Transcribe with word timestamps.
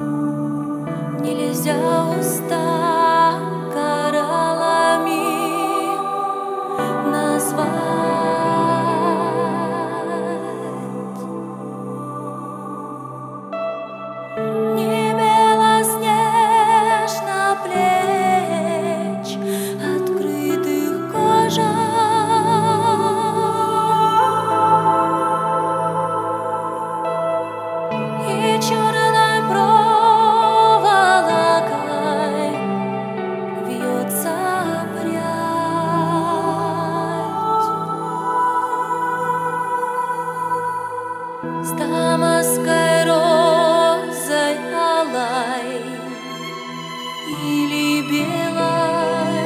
Нельзя 0.00 0.33
С 41.62 41.70
дамасской 41.72 43.04
розой 43.04 44.56
алой 44.72 45.82
или 47.42 48.02
белой. 48.10 49.44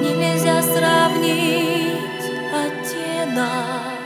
Нельзя 0.00 0.62
сравнить 0.62 2.26
оттенок 2.52 3.97